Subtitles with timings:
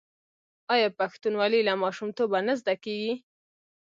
[0.73, 3.13] آیا پښتونولي له ماشومتوبه نه زده کیږي؟